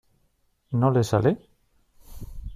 [0.79, 1.37] ¿no le sale?